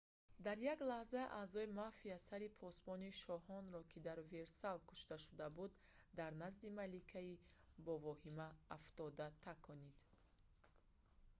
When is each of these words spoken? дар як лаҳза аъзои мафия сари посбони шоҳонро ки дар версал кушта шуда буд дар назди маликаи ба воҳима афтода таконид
дар 0.45 0.57
як 0.73 0.79
лаҳза 0.91 1.23
аъзои 1.41 1.73
мафия 1.81 2.17
сари 2.27 2.49
посбони 2.61 3.17
шоҳонро 3.23 3.81
ки 3.91 3.99
дар 4.07 4.19
версал 4.35 4.77
кушта 4.89 5.15
шуда 5.25 5.47
буд 5.57 5.71
дар 6.19 6.31
назди 6.43 6.67
маликаи 6.79 7.41
ба 7.85 7.93
воҳима 8.05 8.47
афтода 8.77 9.25
таконид 9.47 9.97